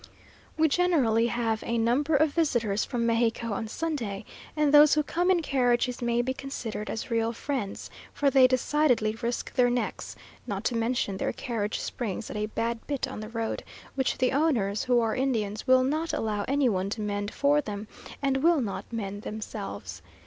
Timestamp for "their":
9.53-9.69, 11.17-11.31